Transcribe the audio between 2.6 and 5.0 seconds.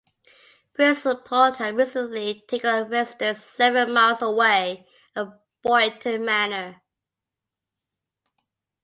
up residence seven miles away